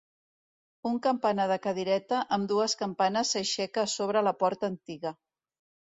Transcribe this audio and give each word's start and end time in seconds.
Un 0.91 0.95
campanar 1.07 1.45
de 1.51 1.57
cadireta 1.67 2.23
amb 2.37 2.49
dues 2.53 2.75
campanes 2.81 3.35
s'aixeca 3.37 3.85
a 3.87 3.93
sobre 3.97 4.25
la 4.29 4.37
porta 4.45 4.71
antiga. 4.75 5.17